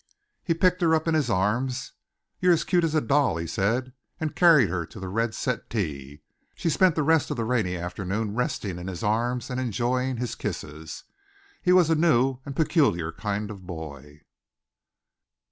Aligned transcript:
He 0.43 0.55
picked 0.55 0.81
her 0.81 0.95
up 0.95 1.07
in 1.07 1.13
his 1.13 1.29
arms. 1.29 1.91
"You're 2.39 2.53
as 2.53 2.63
cute 2.63 2.83
as 2.83 2.95
a 2.95 3.01
doll," 3.01 3.37
he 3.37 3.45
said 3.45 3.93
and 4.19 4.35
carried 4.35 4.67
her 4.67 4.83
to 4.83 4.99
the 4.99 5.07
red 5.09 5.35
settee. 5.35 6.23
She 6.55 6.71
spent 6.71 6.95
the 6.95 7.03
rest 7.03 7.29
of 7.29 7.37
the 7.37 7.45
rainy 7.45 7.77
afternoon 7.77 8.33
resting 8.33 8.79
in 8.79 8.87
his 8.87 9.03
arms 9.03 9.51
and 9.51 9.59
enjoying 9.61 10.17
his 10.17 10.33
kisses. 10.33 11.03
He 11.61 11.71
was 11.71 11.91
a 11.91 11.95
new 11.95 12.39
and 12.47 12.55
peculiar 12.55 13.11
kind 13.11 13.51
of 13.51 13.67
boy. 13.67 14.21